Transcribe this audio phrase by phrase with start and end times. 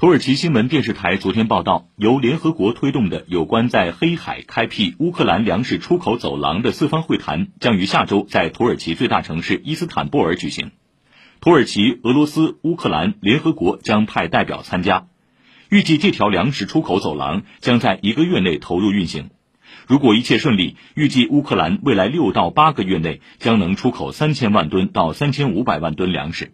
[0.00, 10.70] 土耳其新闻电视台昨天报道由联合国推动的有关在黑海开辟乌克兰粮食出口走廊的四方会谈将于下周在土耳其最大城市伊斯坦布尔举行。
[11.40, 15.08] 土耳其俄罗斯乌克兰联合国将派代表参加
[15.68, 19.30] 预计这条粮食出口走廊将在一个月内投入运行。
[19.88, 26.52] 如果一切顺利预计乌克兰未来六到八个月内将能出口三千万吨到三千五百万吨粮食。